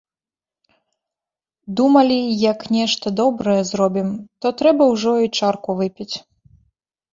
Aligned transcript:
Думалі, 1.79 2.17
як 2.51 2.65
нешта 2.77 3.05
добрае 3.21 3.55
зробім, 3.73 4.09
то 4.41 4.47
трэба 4.65 4.83
ўжо 4.95 5.13
і 5.29 5.33
чарку 5.39 5.71
выпіць. 5.85 6.13